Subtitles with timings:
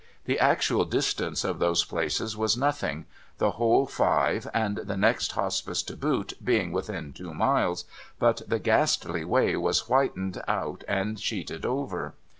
[0.25, 3.05] The actual distance of those places was nothing;
[3.37, 7.85] the whole five, and the next Hospice to boot, being within two miles;
[8.17, 12.15] but the ghastly way was whitened out and sheeted over.